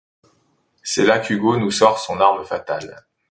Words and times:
Et 0.77 0.81
c’est 0.81 1.05
là 1.05 1.19
qu’Hugo 1.19 1.57
nous 1.57 1.69
sort 1.69 1.99
son 1.99 2.19
arme 2.21 2.43
fatale. 2.43 3.05